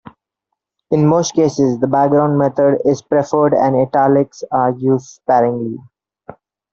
In 0.89 1.05
most 1.05 1.35
cases, 1.35 1.77
the 1.77 1.85
background 1.85 2.35
method 2.39 2.79
is 2.85 3.03
preferred 3.03 3.53
and 3.53 3.75
italics 3.75 4.43
are 4.51 4.71
used 4.71 5.05
sparingly. 5.05 5.77